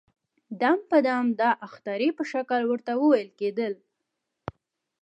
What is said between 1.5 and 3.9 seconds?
اخطارې په شکل ورته وويل کېدل.